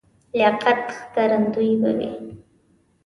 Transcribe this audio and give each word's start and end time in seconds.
لیاقت 0.37 0.81
ښکارندوی 0.97 1.71
به 1.81 1.91
وي. 1.97 2.11